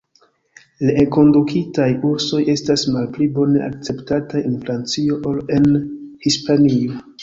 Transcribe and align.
Reenkondukitaj 0.89 1.87
ursoj 2.13 2.41
estas 2.55 2.87
malpli 2.97 3.29
bone 3.37 3.65
akceptataj 3.69 4.45
en 4.53 4.61
Francio 4.67 5.23
ol 5.35 5.43
en 5.61 5.73
Hispanio. 6.29 7.03